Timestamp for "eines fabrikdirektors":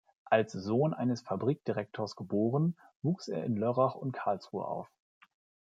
0.95-2.15